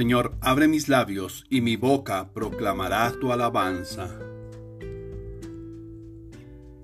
Señor, 0.00 0.38
abre 0.40 0.66
mis 0.66 0.88
labios 0.88 1.44
y 1.50 1.60
mi 1.60 1.76
boca 1.76 2.32
proclamará 2.32 3.12
tu 3.20 3.34
alabanza. 3.34 4.08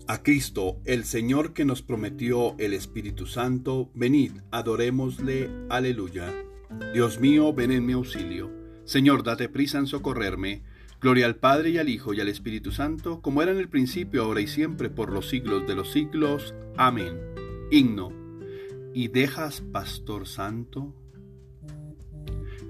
A 0.06 0.22
Cristo, 0.22 0.82
el 0.84 1.04
Señor 1.04 1.54
que 1.54 1.64
nos 1.64 1.80
prometió 1.80 2.54
el 2.58 2.74
Espíritu 2.74 3.24
Santo, 3.24 3.90
venid, 3.94 4.32
adorémosle, 4.50 5.48
aleluya. 5.70 6.30
Dios 6.92 7.18
mío, 7.18 7.54
ven 7.54 7.72
en 7.72 7.86
mi 7.86 7.94
auxilio. 7.94 8.50
Señor, 8.84 9.22
date 9.22 9.48
prisa 9.48 9.78
en 9.78 9.86
socorrerme. 9.86 10.62
Gloria 11.00 11.24
al 11.24 11.36
Padre 11.36 11.70
y 11.70 11.78
al 11.78 11.88
Hijo 11.88 12.12
y 12.12 12.20
al 12.20 12.28
Espíritu 12.28 12.70
Santo, 12.70 13.22
como 13.22 13.40
era 13.40 13.50
en 13.50 13.58
el 13.58 13.70
principio, 13.70 14.24
ahora 14.24 14.42
y 14.42 14.46
siempre, 14.46 14.90
por 14.90 15.10
los 15.10 15.30
siglos 15.30 15.66
de 15.66 15.74
los 15.74 15.90
siglos. 15.90 16.54
Amén. 16.76 17.18
Himno. 17.70 18.12
¿Y 18.92 19.08
dejas, 19.08 19.62
Pastor 19.62 20.26
Santo? 20.26 20.94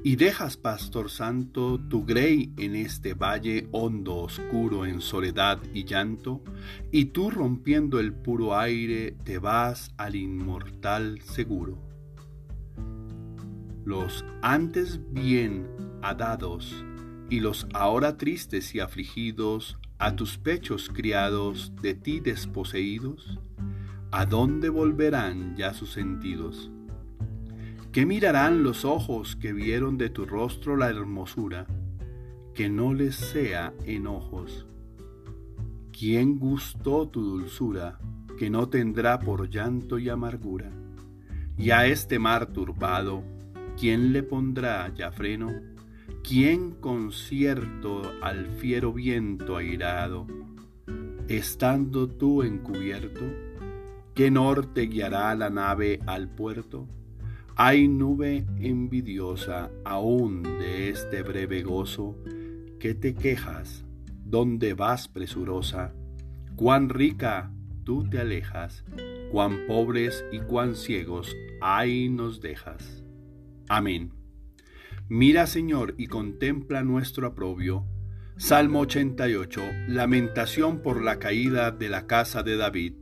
Y 0.06 0.14
dejas, 0.14 0.56
pastor 0.56 1.10
santo, 1.10 1.80
tu 1.80 2.04
grey 2.04 2.52
en 2.58 2.76
este 2.76 3.14
valle 3.14 3.66
hondo, 3.72 4.18
oscuro, 4.18 4.86
en 4.86 5.00
soledad 5.00 5.58
y 5.74 5.84
llanto, 5.84 6.44
y 6.92 7.06
tú 7.06 7.28
rompiendo 7.28 7.98
el 7.98 8.12
puro 8.12 8.56
aire 8.56 9.16
te 9.24 9.38
vas 9.38 9.92
al 9.96 10.14
inmortal 10.14 11.20
seguro. 11.22 11.76
Los 13.84 14.24
antes 14.42 15.00
bien 15.10 15.66
adados 16.02 16.84
y 17.28 17.40
los 17.40 17.66
ahora 17.74 18.16
tristes 18.16 18.76
y 18.76 18.78
afligidos, 18.78 19.76
a 19.98 20.14
tus 20.14 20.38
pechos 20.38 20.88
criados, 20.88 21.72
de 21.82 21.94
ti 21.94 22.20
desposeídos, 22.20 23.40
¿a 24.12 24.24
dónde 24.24 24.68
volverán 24.68 25.56
ya 25.56 25.74
sus 25.74 25.90
sentidos? 25.90 26.70
¿Qué 27.96 28.04
mirarán 28.04 28.62
los 28.62 28.84
ojos 28.84 29.36
que 29.36 29.54
vieron 29.54 29.96
de 29.96 30.10
tu 30.10 30.26
rostro 30.26 30.76
la 30.76 30.90
hermosura? 30.90 31.66
Que 32.52 32.68
no 32.68 32.92
les 32.92 33.16
sea 33.16 33.72
enojos. 33.86 34.66
¿Quién 35.98 36.38
gustó 36.38 37.08
tu 37.08 37.22
dulzura? 37.22 37.98
Que 38.36 38.50
no 38.50 38.68
tendrá 38.68 39.18
por 39.18 39.48
llanto 39.48 39.98
y 39.98 40.10
amargura. 40.10 40.70
Y 41.56 41.70
a 41.70 41.86
este 41.86 42.18
mar 42.18 42.52
turbado, 42.52 43.24
¿quién 43.80 44.12
le 44.12 44.22
pondrá 44.22 44.92
ya 44.94 45.10
freno? 45.10 45.54
¿Quién 46.22 46.72
concierto 46.72 48.02
al 48.20 48.46
fiero 48.58 48.92
viento 48.92 49.56
airado? 49.56 50.26
Estando 51.28 52.10
tú 52.10 52.42
encubierto, 52.42 53.22
¿qué 54.14 54.30
norte 54.30 54.82
guiará 54.82 55.34
la 55.34 55.48
nave 55.48 56.00
al 56.04 56.28
puerto? 56.28 56.86
Hay 57.58 57.88
nube 57.88 58.44
envidiosa 58.60 59.70
aún 59.82 60.42
de 60.42 60.90
este 60.90 61.22
breve 61.22 61.62
gozo, 61.62 62.14
que 62.78 62.94
te 62.94 63.14
quejas, 63.14 63.86
donde 64.26 64.74
vas 64.74 65.08
presurosa, 65.08 65.94
cuán 66.54 66.90
rica 66.90 67.50
tú 67.82 68.06
te 68.10 68.18
alejas, 68.18 68.84
cuán 69.32 69.66
pobres 69.66 70.22
y 70.30 70.40
cuán 70.40 70.76
ciegos 70.76 71.34
ahí 71.62 72.10
nos 72.10 72.42
dejas. 72.42 73.02
Amén. 73.70 74.12
Mira, 75.08 75.46
Señor, 75.46 75.94
y 75.96 76.08
contempla 76.08 76.82
nuestro 76.82 77.26
aprobio. 77.26 77.86
Salmo 78.36 78.80
88. 78.80 79.62
Lamentación 79.88 80.82
por 80.82 81.02
la 81.02 81.18
caída 81.18 81.70
de 81.70 81.88
la 81.88 82.06
casa 82.06 82.42
de 82.42 82.58
David. 82.58 82.96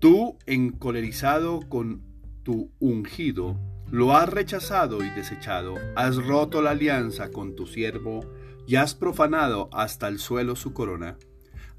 Tú, 0.00 0.36
encolerizado 0.46 1.60
con 1.68 2.02
tu 2.42 2.72
ungido, 2.78 3.60
lo 3.90 4.14
has 4.14 4.28
rechazado 4.28 5.02
y 5.02 5.10
desechado, 5.10 5.76
has 5.96 6.16
roto 6.16 6.60
la 6.60 6.70
alianza 6.70 7.30
con 7.30 7.56
tu 7.56 7.66
siervo 7.66 8.20
y 8.66 8.76
has 8.76 8.94
profanado 8.94 9.70
hasta 9.72 10.08
el 10.08 10.18
suelo 10.18 10.56
su 10.56 10.74
corona. 10.74 11.16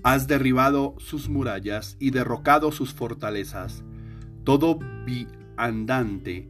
Has 0.02 0.28
derribado 0.28 0.96
sus 0.98 1.30
murallas 1.30 1.98
y 2.00 2.10
derrocado 2.10 2.72
sus 2.72 2.94
fortalezas. 2.94 3.84
Todo 4.44 4.80
viandante 5.06 6.50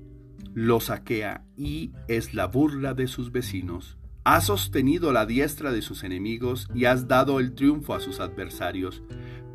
lo 0.54 0.80
saquea 0.80 1.44
y 1.58 1.92
es 2.08 2.34
la 2.34 2.46
burla 2.48 2.94
de 2.94 3.08
sus 3.08 3.32
vecinos. 3.34 3.98
Has 4.24 4.46
sostenido 4.46 5.12
la 5.12 5.26
diestra 5.26 5.72
de 5.72 5.82
sus 5.82 6.04
enemigos 6.04 6.68
y 6.74 6.86
has 6.86 7.08
dado 7.08 7.40
el 7.40 7.54
triunfo 7.54 7.94
a 7.94 8.00
sus 8.00 8.22
adversarios, 8.22 9.02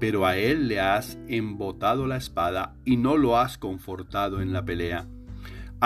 pero 0.00 0.26
a 0.26 0.36
él 0.36 0.68
le 0.68 0.80
has 0.80 1.18
embotado 1.28 2.06
la 2.06 2.16
espada 2.16 2.74
y 2.84 2.98
no 2.98 3.16
lo 3.16 3.38
has 3.38 3.56
confortado 3.56 4.42
en 4.42 4.52
la 4.52 4.64
pelea. 4.64 5.08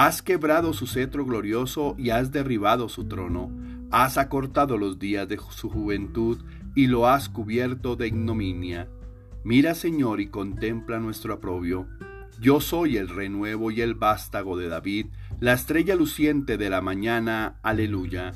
Has 0.01 0.23
quebrado 0.23 0.75
su 0.75 0.87
cetro 0.87 1.25
glorioso 1.25 1.97
y 1.99 2.11
has 2.11 2.31
derribado 2.31 2.89
su 2.89 3.09
trono. 3.09 3.51
Has 3.91 4.17
acortado 4.17 4.79
los 4.79 5.01
días 5.01 5.27
de 5.27 5.41
su 5.51 5.69
juventud 5.69 6.39
y 6.77 6.87
lo 6.87 7.09
has 7.09 7.29
cubierto 7.29 7.97
de 7.97 8.07
ignominia. 8.07 8.89
Mira, 9.43 9.75
Señor, 9.75 10.21
y 10.21 10.29
contempla 10.29 11.01
nuestro 11.01 11.35
aprobio. 11.35 11.89
Yo 12.41 12.61
soy 12.61 12.97
el 12.97 13.09
renuevo 13.09 13.73
y 13.73 13.81
el 13.81 13.97
vástago 13.97 14.57
de 14.57 14.69
David, 14.69 15.07
la 15.41 15.53
estrella 15.53 15.97
luciente 15.97 16.59
de 16.59 16.71
la 16.71 16.81
mañana. 16.81 17.59
Aleluya. 17.65 18.35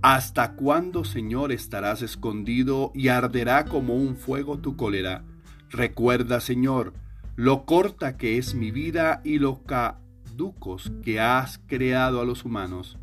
¿Hasta 0.00 0.54
cuándo, 0.54 1.04
Señor, 1.04 1.52
estarás 1.52 2.00
escondido 2.00 2.90
y 2.94 3.08
arderá 3.08 3.66
como 3.66 3.96
un 3.96 4.16
fuego 4.16 4.60
tu 4.60 4.76
cólera? 4.78 5.24
Recuerda, 5.68 6.40
Señor, 6.40 6.94
lo 7.36 7.66
corta 7.66 8.16
que 8.16 8.38
es 8.38 8.54
mi 8.54 8.70
vida 8.70 9.20
y 9.24 9.38
lo 9.40 9.62
ca 9.64 9.98
ducos 10.36 10.92
que 11.02 11.20
has 11.20 11.58
creado 11.66 12.20
a 12.20 12.24
los 12.24 12.44
humanos. 12.44 12.98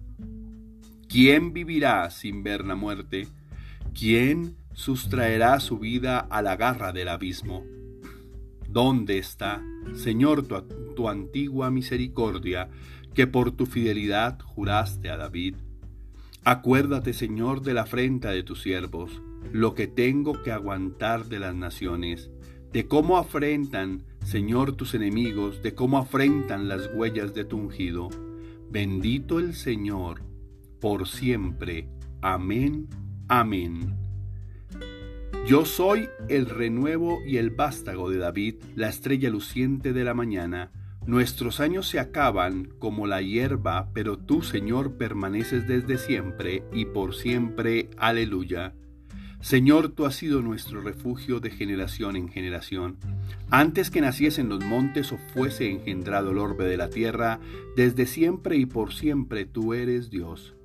¿Quién 1.07 1.53
vivirá 1.53 2.09
sin 2.11 2.43
ver 2.43 2.63
la 2.65 2.75
muerte? 2.75 3.27
¿Quién 3.93 4.55
sustraerá 4.73 5.59
su 5.59 5.79
vida 5.79 6.19
a 6.19 6.41
la 6.41 6.55
garra 6.55 6.91
del 6.91 7.07
abismo? 7.07 7.63
¿Dónde 8.67 9.17
está, 9.17 9.63
Señor, 9.95 10.43
tu, 10.43 10.61
tu, 10.95 11.09
antigua 11.09 11.71
misericordia, 11.71 12.69
que 13.15 13.25
por 13.25 13.51
tu 13.51 13.65
fidelidad 13.65 14.39
juraste 14.39 15.09
a 15.09 15.17
David? 15.17 15.55
Acuérdate, 16.43 17.13
Señor, 17.13 17.61
de 17.61 17.73
la 17.73 17.81
afrenta 17.81 18.29
de 18.29 18.43
tus 18.43 18.61
siervos, 18.61 19.21
lo 19.51 19.73
que 19.73 19.87
tengo 19.87 20.43
que 20.43 20.51
aguantar 20.51 21.25
de 21.25 21.39
las 21.39 21.55
naciones, 21.55 22.29
de 22.71 22.87
cómo 22.87 23.17
afrentan 23.17 24.03
Señor, 24.29 24.73
tus 24.73 24.93
enemigos, 24.93 25.63
de 25.63 25.73
cómo 25.73 25.97
afrentan 25.97 26.67
las 26.67 26.87
huellas 26.93 27.33
de 27.33 27.45
tu 27.45 27.57
ungido. 27.57 28.09
Bendito 28.69 29.39
el 29.39 29.55
Señor, 29.55 30.21
por 30.79 31.07
siempre. 31.07 31.89
Amén, 32.21 32.87
amén. 33.27 33.97
Yo 35.47 35.65
soy 35.65 36.09
el 36.27 36.45
renuevo 36.45 37.17
y 37.25 37.37
el 37.37 37.49
vástago 37.49 38.11
de 38.11 38.19
David, 38.19 38.57
la 38.75 38.89
estrella 38.89 39.31
luciente 39.31 39.93
de 39.93 40.03
la 40.03 40.13
mañana. 40.13 40.71
Nuestros 41.07 41.59
años 41.59 41.87
se 41.87 41.99
acaban 41.99 42.65
como 42.77 43.07
la 43.07 43.23
hierba, 43.23 43.89
pero 43.95 44.19
tú, 44.19 44.43
Señor, 44.43 44.95
permaneces 44.95 45.67
desde 45.67 45.97
siempre 45.97 46.63
y 46.71 46.85
por 46.85 47.15
siempre. 47.15 47.89
Aleluya. 47.97 48.75
Señor, 49.41 49.89
tú 49.89 50.05
has 50.05 50.15
sido 50.15 50.41
nuestro 50.41 50.81
refugio 50.81 51.39
de 51.39 51.49
generación 51.49 52.17
en 52.17 52.27
generación. 52.27 52.97
Antes 53.49 53.89
que 53.89 54.01
naciesen 54.01 54.49
los 54.49 54.63
montes 54.63 55.13
o 55.13 55.17
fuese 55.33 55.71
engendrado 55.71 56.31
el 56.31 56.39
orbe 56.39 56.65
de 56.65 56.75
la 56.75 56.89
tierra, 56.89 57.39
desde 57.77 58.05
siempre 58.05 58.57
y 58.57 58.65
por 58.65 58.93
siempre 58.93 59.45
tú 59.45 59.73
eres 59.73 60.09
Dios. 60.09 60.55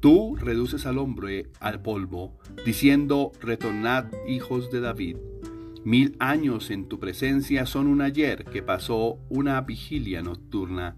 Tú 0.00 0.34
reduces 0.36 0.86
al 0.86 0.96
hombre 0.96 1.50
al 1.60 1.82
polvo, 1.82 2.32
diciendo, 2.64 3.32
retornad 3.40 4.06
hijos 4.26 4.70
de 4.70 4.80
David. 4.80 5.16
Mil 5.84 6.16
años 6.18 6.70
en 6.70 6.88
tu 6.88 6.98
presencia 6.98 7.66
son 7.66 7.86
un 7.86 8.00
ayer 8.00 8.44
que 8.46 8.62
pasó 8.62 9.18
una 9.28 9.60
vigilia 9.60 10.22
nocturna. 10.22 10.96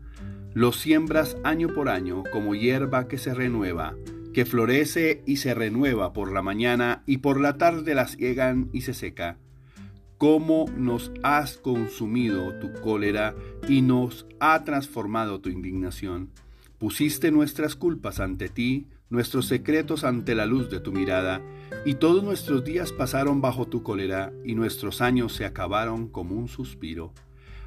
Los 0.55 0.77
siembras 0.77 1.37
año 1.43 1.67
por 1.75 1.89
año 1.89 2.23
como 2.33 2.55
hierba 2.55 3.09
que 3.09 3.19
se 3.19 3.35
renueva 3.35 3.97
que 4.35 4.45
florece 4.45 5.23
y 5.27 5.37
se 5.37 5.55
renueva 5.55 6.13
por 6.13 6.33
la 6.33 6.43
mañana 6.43 7.03
y 7.07 7.19
por 7.19 7.41
la 7.41 7.57
tarde 7.57 7.95
la 7.95 8.09
ciegan 8.09 8.69
y 8.73 8.83
se 8.83 8.93
seca. 8.93 9.39
Cómo 10.19 10.67
nos 10.77 11.13
has 11.23 11.57
consumido 11.57 12.59
tu 12.59 12.73
cólera 12.83 13.35
y 13.69 13.81
nos 13.81 14.27
ha 14.41 14.65
transformado 14.65 15.41
tu 15.41 15.49
indignación. 15.49 16.31
Pusiste 16.79 17.31
nuestras 17.31 17.77
culpas 17.77 18.21
ante 18.21 18.49
ti, 18.49 18.89
nuestros 19.09 19.47
secretos 19.47 20.03
ante 20.03 20.35
la 20.35 20.47
luz 20.47 20.69
de 20.69 20.81
tu 20.81 20.93
mirada, 20.93 21.41
y 21.85 21.95
todos 21.95 22.25
nuestros 22.25 22.65
días 22.65 22.93
pasaron 22.93 23.41
bajo 23.41 23.67
tu 23.67 23.83
cólera, 23.83 24.33
y 24.45 24.55
nuestros 24.55 25.01
años 25.01 25.33
se 25.33 25.45
acabaron 25.45 26.09
como 26.09 26.35
un 26.35 26.49
suspiro. 26.49 27.13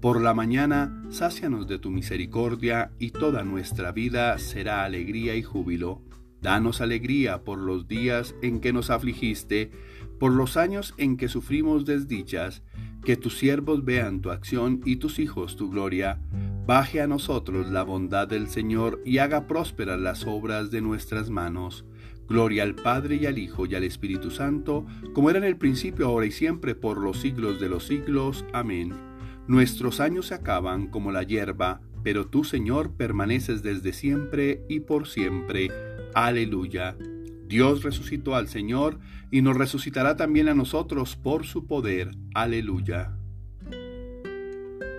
Por 0.00 0.22
la 0.22 0.32
mañana, 0.32 1.04
sácianos 1.10 1.68
de 1.68 1.78
tu 1.78 1.90
misericordia 1.90 2.90
y 2.98 3.10
toda 3.10 3.44
nuestra 3.44 3.92
vida 3.92 4.38
será 4.38 4.84
alegría 4.84 5.36
y 5.36 5.42
júbilo. 5.42 6.00
Danos 6.40 6.80
alegría 6.80 7.44
por 7.44 7.58
los 7.58 7.86
días 7.86 8.34
en 8.40 8.60
que 8.60 8.72
nos 8.72 8.88
afligiste, 8.88 9.70
por 10.18 10.32
los 10.32 10.56
años 10.56 10.94
en 10.96 11.18
que 11.18 11.28
sufrimos 11.28 11.84
desdichas, 11.84 12.62
que 13.04 13.16
tus 13.16 13.36
siervos 13.36 13.84
vean 13.84 14.22
tu 14.22 14.30
acción 14.30 14.80
y 14.86 14.96
tus 14.96 15.18
hijos 15.18 15.56
tu 15.56 15.68
gloria. 15.68 16.18
Baje 16.66 17.02
a 17.02 17.06
nosotros 17.06 17.70
la 17.70 17.82
bondad 17.82 18.26
del 18.26 18.48
Señor 18.48 19.02
y 19.04 19.18
haga 19.18 19.46
prósperas 19.46 20.00
las 20.00 20.26
obras 20.26 20.70
de 20.70 20.80
nuestras 20.80 21.28
manos. 21.28 21.84
Gloria 22.26 22.62
al 22.62 22.74
Padre 22.74 23.16
y 23.16 23.26
al 23.26 23.36
Hijo 23.36 23.66
y 23.66 23.74
al 23.74 23.84
Espíritu 23.84 24.30
Santo, 24.30 24.86
como 25.12 25.28
era 25.28 25.40
en 25.40 25.44
el 25.44 25.58
principio, 25.58 26.06
ahora 26.06 26.24
y 26.24 26.32
siempre, 26.32 26.74
por 26.74 26.96
los 26.96 27.20
siglos 27.20 27.60
de 27.60 27.68
los 27.68 27.86
siglos. 27.86 28.46
Amén. 28.54 29.09
Nuestros 29.46 30.00
años 30.00 30.26
se 30.26 30.34
acaban 30.34 30.86
como 30.86 31.12
la 31.12 31.22
hierba, 31.22 31.80
pero 32.02 32.26
tú, 32.26 32.44
Señor, 32.44 32.92
permaneces 32.92 33.62
desde 33.62 33.92
siempre 33.92 34.62
y 34.68 34.80
por 34.80 35.08
siempre. 35.08 35.70
Aleluya. 36.14 36.96
Dios 37.46 37.82
resucitó 37.82 38.36
al 38.36 38.48
Señor 38.48 38.98
y 39.30 39.42
nos 39.42 39.56
resucitará 39.56 40.16
también 40.16 40.48
a 40.48 40.54
nosotros 40.54 41.16
por 41.16 41.46
su 41.46 41.66
poder. 41.66 42.12
Aleluya. 42.34 43.16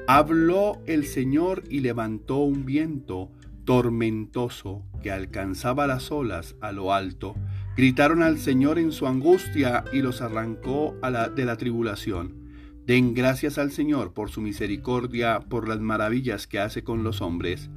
Habló 0.07 0.81
el 0.85 1.05
Señor 1.05 1.63
y 1.69 1.79
levantó 1.79 2.37
un 2.39 2.65
viento 2.65 3.31
tormentoso 3.63 4.83
que 5.01 5.11
alcanzaba 5.11 5.87
las 5.87 6.11
olas 6.11 6.55
a 6.59 6.71
lo 6.71 6.93
alto. 6.93 7.35
Gritaron 7.77 8.21
al 8.21 8.37
Señor 8.37 8.79
en 8.79 8.91
su 8.91 9.07
angustia 9.07 9.85
y 9.93 10.01
los 10.01 10.21
arrancó 10.21 10.97
de 11.35 11.45
la 11.45 11.55
tribulación. 11.55 12.40
Den 12.91 13.13
gracias 13.13 13.57
al 13.57 13.71
Señor 13.71 14.11
por 14.11 14.31
su 14.31 14.41
misericordia, 14.41 15.39
por 15.39 15.69
las 15.69 15.79
maravillas 15.79 16.45
que 16.45 16.59
hace 16.59 16.83
con 16.83 17.05
los 17.05 17.21
hombres. 17.21 17.69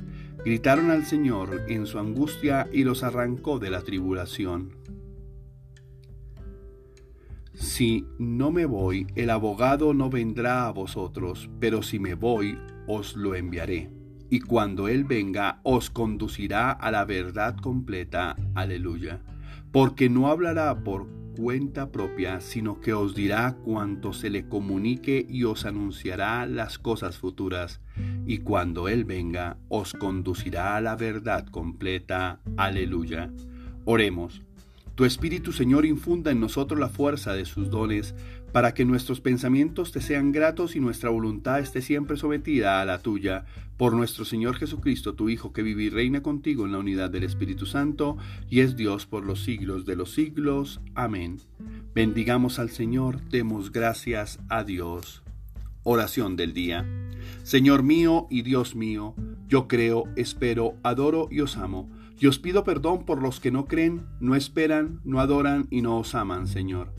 Gritaron 0.44 0.90
al 0.90 1.06
Señor 1.06 1.66
en 1.68 1.86
su 1.86 2.00
angustia 2.00 2.66
y 2.72 2.82
los 2.82 3.04
arrancó 3.04 3.60
de 3.60 3.70
la 3.70 3.82
tribulación. 3.82 4.70
Si 7.52 8.08
no 8.18 8.50
me 8.50 8.66
voy, 8.66 9.06
el 9.14 9.30
abogado 9.30 9.94
no 9.94 10.10
vendrá 10.10 10.66
a 10.66 10.72
vosotros, 10.72 11.48
pero 11.60 11.84
si 11.84 12.00
me 12.00 12.14
voy, 12.14 12.58
os 12.88 13.14
lo 13.14 13.36
enviaré. 13.36 13.92
Y 14.30 14.40
cuando 14.40 14.88
Él 14.88 15.04
venga, 15.04 15.60
os 15.62 15.90
conducirá 15.90 16.72
a 16.72 16.90
la 16.90 17.04
verdad 17.04 17.54
completa. 17.58 18.34
Aleluya. 18.56 19.22
Porque 19.70 20.10
no 20.10 20.26
hablará 20.26 20.82
por 20.82 21.06
cuenta 21.34 21.90
propia, 21.90 22.40
sino 22.40 22.80
que 22.80 22.92
os 22.92 23.14
dirá 23.14 23.56
cuanto 23.64 24.12
se 24.12 24.30
le 24.30 24.48
comunique 24.48 25.26
y 25.28 25.44
os 25.44 25.66
anunciará 25.66 26.46
las 26.46 26.78
cosas 26.78 27.18
futuras. 27.18 27.80
Y 28.26 28.38
cuando 28.38 28.88
Él 28.88 29.04
venga, 29.04 29.58
os 29.68 29.92
conducirá 29.92 30.76
a 30.76 30.80
la 30.80 30.96
verdad 30.96 31.46
completa. 31.46 32.40
Aleluya. 32.56 33.30
Oremos. 33.84 34.43
Tu 34.94 35.04
Espíritu, 35.04 35.52
Señor, 35.52 35.86
infunda 35.86 36.30
en 36.30 36.38
nosotros 36.38 36.78
la 36.78 36.88
fuerza 36.88 37.32
de 37.32 37.46
sus 37.46 37.68
dones, 37.68 38.14
para 38.52 38.74
que 38.74 38.84
nuestros 38.84 39.20
pensamientos 39.20 39.90
te 39.90 40.00
sean 40.00 40.30
gratos 40.30 40.76
y 40.76 40.80
nuestra 40.80 41.10
voluntad 41.10 41.58
esté 41.58 41.82
siempre 41.82 42.16
sometida 42.16 42.80
a 42.80 42.84
la 42.84 43.00
tuya. 43.00 43.44
Por 43.76 43.92
nuestro 43.92 44.24
Señor 44.24 44.54
Jesucristo, 44.54 45.14
tu 45.14 45.28
Hijo, 45.28 45.52
que 45.52 45.62
vive 45.62 45.82
y 45.82 45.90
reina 45.90 46.22
contigo 46.22 46.64
en 46.64 46.70
la 46.70 46.78
unidad 46.78 47.10
del 47.10 47.24
Espíritu 47.24 47.66
Santo, 47.66 48.16
y 48.48 48.60
es 48.60 48.76
Dios 48.76 49.06
por 49.06 49.24
los 49.24 49.42
siglos 49.42 49.84
de 49.84 49.96
los 49.96 50.12
siglos. 50.12 50.80
Amén. 50.94 51.40
Bendigamos 51.92 52.60
al 52.60 52.70
Señor, 52.70 53.20
demos 53.30 53.72
gracias 53.72 54.38
a 54.48 54.62
Dios. 54.62 55.24
Oración 55.82 56.36
del 56.36 56.52
día. 56.54 56.86
Señor 57.42 57.82
mío 57.82 58.28
y 58.30 58.42
Dios 58.42 58.76
mío, 58.76 59.14
yo 59.48 59.66
creo, 59.66 60.04
espero, 60.14 60.74
adoro 60.84 61.26
y 61.32 61.40
os 61.40 61.56
amo. 61.56 61.90
Y 62.18 62.26
os 62.26 62.38
pido 62.38 62.64
perdón 62.64 63.04
por 63.04 63.20
los 63.20 63.40
que 63.40 63.50
no 63.50 63.66
creen, 63.66 64.06
no 64.20 64.34
esperan, 64.36 65.00
no 65.04 65.20
adoran 65.20 65.66
y 65.70 65.82
no 65.82 65.98
os 65.98 66.14
aman, 66.14 66.46
Señor. 66.46 66.92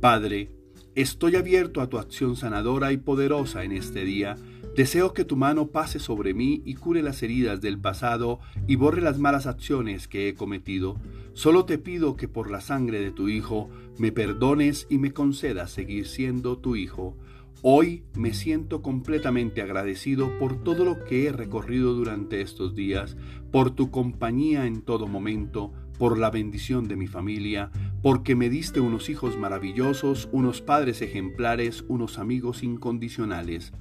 Padre, 0.00 0.50
estoy 0.94 1.36
abierto 1.36 1.80
a 1.80 1.88
tu 1.88 1.98
acción 1.98 2.36
sanadora 2.36 2.92
y 2.92 2.96
poderosa 2.96 3.64
en 3.64 3.72
este 3.72 4.04
día. 4.04 4.36
Deseo 4.76 5.12
que 5.12 5.24
tu 5.24 5.36
mano 5.36 5.66
pase 5.66 5.98
sobre 5.98 6.32
mí 6.32 6.62
y 6.64 6.74
cure 6.74 7.02
las 7.02 7.22
heridas 7.22 7.60
del 7.60 7.78
pasado 7.78 8.40
y 8.66 8.76
borre 8.76 9.02
las 9.02 9.18
malas 9.18 9.46
acciones 9.46 10.08
que 10.08 10.28
he 10.28 10.34
cometido. 10.34 10.96
Solo 11.34 11.66
te 11.66 11.78
pido 11.78 12.16
que 12.16 12.26
por 12.26 12.50
la 12.50 12.62
sangre 12.62 13.00
de 13.00 13.10
tu 13.10 13.28
Hijo 13.28 13.68
me 13.98 14.12
perdones 14.12 14.86
y 14.88 14.96
me 14.96 15.12
concedas 15.12 15.70
seguir 15.70 16.06
siendo 16.06 16.56
tu 16.58 16.76
Hijo. 16.76 17.16
Hoy 17.64 18.02
me 18.16 18.34
siento 18.34 18.82
completamente 18.82 19.62
agradecido 19.62 20.36
por 20.40 20.64
todo 20.64 20.84
lo 20.84 21.04
que 21.04 21.26
he 21.26 21.32
recorrido 21.32 21.94
durante 21.94 22.40
estos 22.40 22.74
días, 22.74 23.16
por 23.52 23.70
tu 23.70 23.92
compañía 23.92 24.66
en 24.66 24.82
todo 24.82 25.06
momento, 25.06 25.72
por 25.96 26.18
la 26.18 26.28
bendición 26.32 26.88
de 26.88 26.96
mi 26.96 27.06
familia, 27.06 27.70
porque 28.02 28.34
me 28.34 28.50
diste 28.50 28.80
unos 28.80 29.08
hijos 29.08 29.38
maravillosos, 29.38 30.28
unos 30.32 30.60
padres 30.60 31.02
ejemplares, 31.02 31.84
unos 31.86 32.18
amigos 32.18 32.64
incondicionales. 32.64 33.72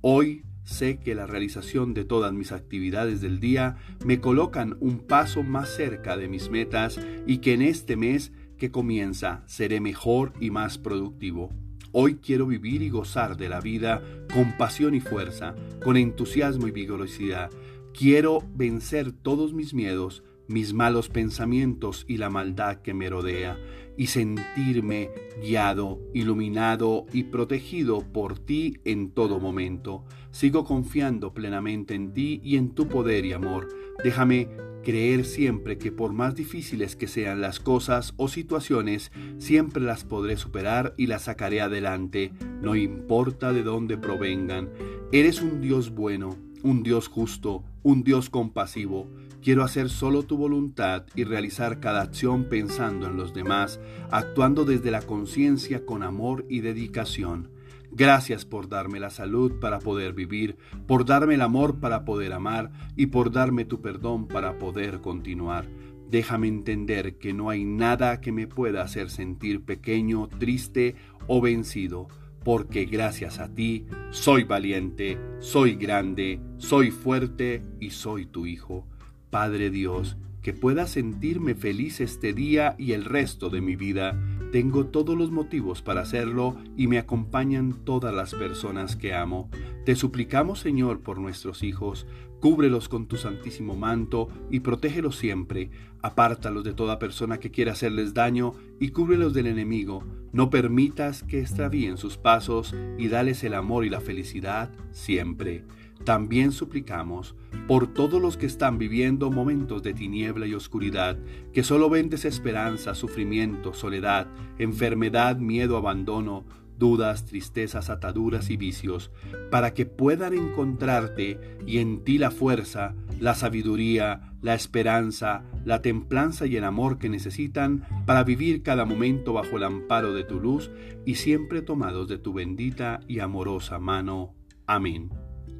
Hoy 0.00 0.42
sé 0.64 0.98
que 0.98 1.14
la 1.14 1.28
realización 1.28 1.94
de 1.94 2.04
todas 2.04 2.32
mis 2.32 2.50
actividades 2.50 3.20
del 3.20 3.38
día 3.38 3.76
me 4.04 4.18
colocan 4.20 4.76
un 4.80 4.98
paso 4.98 5.44
más 5.44 5.68
cerca 5.68 6.16
de 6.16 6.26
mis 6.26 6.50
metas 6.50 6.98
y 7.24 7.38
que 7.38 7.54
en 7.54 7.62
este 7.62 7.96
mes 7.96 8.32
que 8.56 8.72
comienza 8.72 9.44
seré 9.46 9.80
mejor 9.80 10.32
y 10.40 10.50
más 10.50 10.76
productivo. 10.76 11.52
Hoy 12.00 12.20
quiero 12.24 12.46
vivir 12.46 12.80
y 12.82 12.90
gozar 12.90 13.36
de 13.36 13.48
la 13.48 13.60
vida 13.60 14.00
con 14.32 14.56
pasión 14.56 14.94
y 14.94 15.00
fuerza, 15.00 15.56
con 15.82 15.96
entusiasmo 15.96 16.68
y 16.68 16.70
vigorosidad. 16.70 17.50
Quiero 17.92 18.44
vencer 18.54 19.10
todos 19.10 19.52
mis 19.52 19.74
miedos, 19.74 20.22
mis 20.48 20.72
malos 20.74 21.08
pensamientos 21.08 22.04
y 22.08 22.16
la 22.16 22.30
maldad 22.30 22.78
que 22.78 22.94
me 22.94 23.08
rodea, 23.08 23.58
y 23.96 24.06
sentirme 24.06 25.10
guiado, 25.42 26.00
iluminado 26.14 27.06
y 27.12 27.24
protegido 27.24 28.00
por 28.00 28.38
ti 28.38 28.78
en 28.84 29.10
todo 29.10 29.40
momento. 29.40 30.04
Sigo 30.30 30.64
confiando 30.64 31.32
plenamente 31.32 31.94
en 31.94 32.12
ti 32.12 32.40
y 32.44 32.56
en 32.56 32.70
tu 32.70 32.88
poder 32.88 33.24
y 33.24 33.32
amor. 33.32 33.68
Déjame 34.02 34.48
creer 34.84 35.24
siempre 35.24 35.76
que 35.76 35.92
por 35.92 36.12
más 36.12 36.34
difíciles 36.34 36.96
que 36.96 37.08
sean 37.08 37.40
las 37.40 37.60
cosas 37.60 38.14
o 38.16 38.28
situaciones, 38.28 39.10
siempre 39.38 39.82
las 39.82 40.04
podré 40.04 40.36
superar 40.36 40.94
y 40.96 41.08
las 41.08 41.24
sacaré 41.24 41.60
adelante, 41.60 42.32
no 42.62 42.74
importa 42.74 43.52
de 43.52 43.64
dónde 43.64 43.98
provengan. 43.98 44.70
Eres 45.12 45.42
un 45.42 45.60
Dios 45.60 45.90
bueno, 45.90 46.36
un 46.62 46.82
Dios 46.82 47.08
justo, 47.08 47.64
un 47.82 48.02
Dios 48.02 48.30
compasivo. 48.30 49.08
Quiero 49.42 49.62
hacer 49.62 49.88
solo 49.88 50.24
tu 50.24 50.36
voluntad 50.36 51.04
y 51.14 51.24
realizar 51.24 51.78
cada 51.78 52.02
acción 52.02 52.44
pensando 52.44 53.06
en 53.06 53.16
los 53.16 53.32
demás, 53.32 53.80
actuando 54.10 54.64
desde 54.64 54.90
la 54.90 55.02
conciencia 55.02 55.86
con 55.86 56.02
amor 56.02 56.44
y 56.48 56.60
dedicación. 56.60 57.50
Gracias 57.90 58.44
por 58.44 58.68
darme 58.68 59.00
la 59.00 59.10
salud 59.10 59.60
para 59.60 59.78
poder 59.78 60.12
vivir, 60.12 60.56
por 60.86 61.04
darme 61.04 61.34
el 61.34 61.40
amor 61.40 61.78
para 61.78 62.04
poder 62.04 62.32
amar 62.32 62.70
y 62.96 63.06
por 63.06 63.30
darme 63.30 63.64
tu 63.64 63.80
perdón 63.80 64.26
para 64.26 64.58
poder 64.58 65.00
continuar. 65.00 65.68
Déjame 66.10 66.48
entender 66.48 67.16
que 67.18 67.32
no 67.32 67.48
hay 67.48 67.64
nada 67.64 68.20
que 68.20 68.32
me 68.32 68.46
pueda 68.46 68.82
hacer 68.82 69.08
sentir 69.08 69.62
pequeño, 69.62 70.28
triste 70.28 70.96
o 71.26 71.40
vencido, 71.40 72.08
porque 72.44 72.86
gracias 72.86 73.38
a 73.38 73.54
ti 73.54 73.86
soy 74.10 74.44
valiente, 74.44 75.18
soy 75.38 75.76
grande, 75.76 76.40
soy 76.56 76.90
fuerte 76.90 77.62
y 77.78 77.90
soy 77.90 78.26
tu 78.26 78.46
hijo. 78.46 78.86
Padre 79.30 79.70
Dios, 79.70 80.16
que 80.42 80.52
pueda 80.52 80.86
sentirme 80.86 81.54
feliz 81.54 82.00
este 82.00 82.32
día 82.32 82.74
y 82.78 82.92
el 82.92 83.04
resto 83.04 83.50
de 83.50 83.60
mi 83.60 83.76
vida. 83.76 84.18
Tengo 84.52 84.86
todos 84.86 85.16
los 85.16 85.30
motivos 85.30 85.82
para 85.82 86.00
hacerlo 86.00 86.56
y 86.76 86.86
me 86.86 86.98
acompañan 86.98 87.84
todas 87.84 88.14
las 88.14 88.34
personas 88.34 88.96
que 88.96 89.12
amo. 89.12 89.50
Te 89.84 89.94
suplicamos, 89.94 90.60
Señor, 90.60 91.00
por 91.00 91.18
nuestros 91.18 91.62
hijos. 91.62 92.06
Cúbrelos 92.40 92.88
con 92.88 93.08
tu 93.08 93.16
santísimo 93.16 93.76
manto 93.76 94.28
y 94.50 94.60
protégelos 94.60 95.16
siempre. 95.16 95.70
Apártalos 96.00 96.64
de 96.64 96.72
toda 96.72 96.98
persona 96.98 97.38
que 97.38 97.50
quiera 97.50 97.72
hacerles 97.72 98.14
daño 98.14 98.54
y 98.80 98.90
cúbrelos 98.90 99.34
del 99.34 99.48
enemigo. 99.48 100.04
No 100.32 100.48
permitas 100.48 101.24
que 101.24 101.40
extravíen 101.40 101.98
sus 101.98 102.16
pasos 102.16 102.74
y 102.96 103.08
dales 103.08 103.44
el 103.44 103.54
amor 103.54 103.84
y 103.84 103.90
la 103.90 104.00
felicidad 104.00 104.70
siempre. 104.92 105.64
También 106.04 106.52
suplicamos 106.52 107.34
por 107.66 107.92
todos 107.92 108.20
los 108.20 108.36
que 108.36 108.46
están 108.46 108.78
viviendo 108.78 109.30
momentos 109.30 109.82
de 109.82 109.94
tiniebla 109.94 110.46
y 110.46 110.54
oscuridad, 110.54 111.18
que 111.52 111.62
solo 111.62 111.90
ven 111.90 112.08
desesperanza, 112.08 112.94
sufrimiento, 112.94 113.74
soledad, 113.74 114.26
enfermedad, 114.58 115.36
miedo, 115.36 115.76
abandono, 115.76 116.44
dudas, 116.78 117.24
tristezas, 117.24 117.90
ataduras 117.90 118.50
y 118.50 118.56
vicios, 118.56 119.10
para 119.50 119.74
que 119.74 119.86
puedan 119.86 120.34
encontrarte 120.34 121.38
y 121.66 121.78
en 121.78 122.04
ti 122.04 122.18
la 122.18 122.30
fuerza 122.30 122.94
la 123.20 123.34
sabiduría, 123.34 124.32
la 124.42 124.54
esperanza, 124.54 125.42
la 125.64 125.82
templanza 125.82 126.46
y 126.46 126.56
el 126.56 126.64
amor 126.64 126.98
que 126.98 127.08
necesitan 127.08 127.84
para 128.06 128.24
vivir 128.24 128.62
cada 128.62 128.84
momento 128.84 129.32
bajo 129.32 129.56
el 129.56 129.64
amparo 129.64 130.14
de 130.14 130.24
tu 130.24 130.40
luz 130.40 130.70
y 131.04 131.16
siempre 131.16 131.62
tomados 131.62 132.08
de 132.08 132.18
tu 132.18 132.32
bendita 132.32 133.00
y 133.08 133.20
amorosa 133.20 133.78
mano. 133.78 134.34
Amén. 134.66 135.10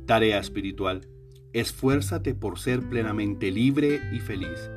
Tarea 0.09 0.39
espiritual. 0.39 1.07
Esfuérzate 1.53 2.35
por 2.35 2.59
ser 2.59 2.81
plenamente 2.89 3.51
libre 3.51 4.01
y 4.11 4.21
feliz. 4.21 4.71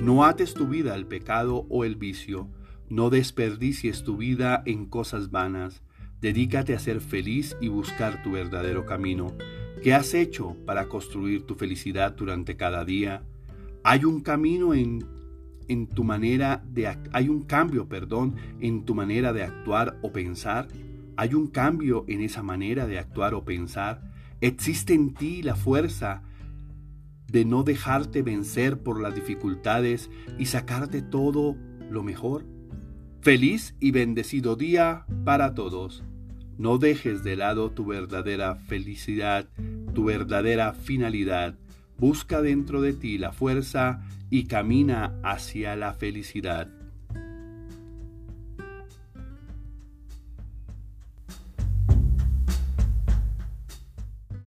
No 0.00 0.24
ates 0.24 0.54
tu 0.54 0.68
vida 0.68 0.94
al 0.94 1.08
pecado 1.08 1.66
o 1.68 1.84
el 1.84 1.96
vicio. 1.96 2.48
No 2.88 3.10
desperdicies 3.10 4.04
tu 4.04 4.16
vida 4.16 4.62
en 4.64 4.86
cosas 4.86 5.32
vanas. 5.32 5.82
Dedícate 6.20 6.72
a 6.72 6.78
ser 6.78 7.00
feliz 7.00 7.56
y 7.60 7.66
buscar 7.66 8.22
tu 8.22 8.30
verdadero 8.30 8.86
camino. 8.86 9.36
¿Qué 9.82 9.92
has 9.92 10.14
hecho 10.14 10.56
para 10.64 10.86
construir 10.86 11.42
tu 11.46 11.56
felicidad 11.56 12.12
durante 12.12 12.56
cada 12.56 12.84
día? 12.84 13.24
Hay 13.82 14.04
un 14.04 14.20
camino 14.20 14.72
en, 14.72 15.04
en 15.66 15.88
tu 15.88 16.04
manera 16.04 16.62
de 16.64 16.96
hay 17.10 17.28
un 17.28 17.42
cambio, 17.42 17.88
perdón, 17.88 18.36
en 18.60 18.84
tu 18.84 18.94
manera 18.94 19.32
de 19.32 19.42
actuar 19.42 19.98
o 20.02 20.12
pensar. 20.12 20.68
Hay 21.16 21.34
un 21.34 21.48
cambio 21.48 22.04
en 22.06 22.20
esa 22.20 22.44
manera 22.44 22.86
de 22.86 23.00
actuar 23.00 23.34
o 23.34 23.44
pensar. 23.44 24.14
Existe 24.40 24.94
en 24.94 25.14
ti 25.14 25.42
la 25.42 25.56
fuerza 25.56 26.22
de 27.28 27.44
no 27.44 27.62
dejarte 27.62 28.22
vencer 28.22 28.78
por 28.82 29.00
las 29.00 29.14
dificultades 29.14 30.10
y 30.38 30.46
sacarte 30.46 31.02
todo 31.02 31.56
lo 31.90 32.02
mejor. 32.02 32.44
Feliz 33.20 33.74
y 33.80 33.90
bendecido 33.90 34.54
día 34.56 35.06
para 35.24 35.54
todos. 35.54 36.04
No 36.58 36.78
dejes 36.78 37.24
de 37.24 37.36
lado 37.36 37.72
tu 37.72 37.86
verdadera 37.86 38.56
felicidad, 38.56 39.48
tu 39.94 40.04
verdadera 40.04 40.74
finalidad. 40.74 41.58
Busca 41.98 42.42
dentro 42.42 42.82
de 42.82 42.92
ti 42.92 43.18
la 43.18 43.32
fuerza 43.32 44.00
y 44.30 44.44
camina 44.44 45.18
hacia 45.22 45.76
la 45.76 45.94
felicidad. 45.94 46.75